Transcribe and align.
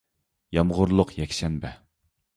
يامغۇرلۇق 0.57 1.13
يەكشەنبە 1.19 1.75